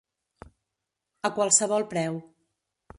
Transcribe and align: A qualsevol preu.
A 1.29 1.33
qualsevol 1.37 1.89
preu. 1.95 2.21